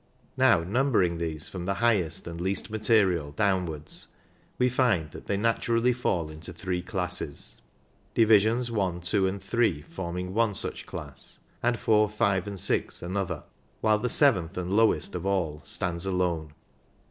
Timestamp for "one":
10.33-10.55